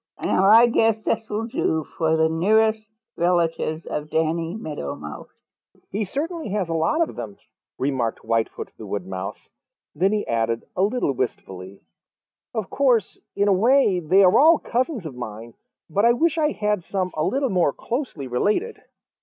[0.19, 5.29] Now I guess this will do for the nearest relatives of Danny Meadow Mouse."
[5.91, 7.37] "He certainly has a lot of them,"
[7.77, 9.51] remarked Whitefoot the Wood Mouse.
[9.93, 11.83] Then he added a little wistfully,
[12.51, 15.53] "Of course, in a way they are all cousins of mine,
[15.87, 18.81] but I wish I had some a little more closely related."